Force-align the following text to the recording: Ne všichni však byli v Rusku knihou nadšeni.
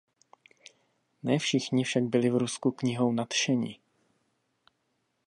Ne 1.23 1.39
všichni 1.39 1.83
však 1.83 2.03
byli 2.03 2.29
v 2.29 2.37
Rusku 2.37 2.71
knihou 2.71 3.11
nadšeni. 3.11 3.79